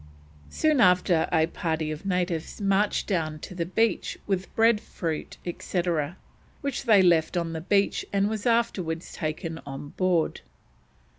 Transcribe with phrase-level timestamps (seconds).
[0.49, 6.17] Soon after a party of natives marched down to the beach with bread fruit, etc.,
[6.61, 10.41] which they left on the beach and was afterwards taken on board.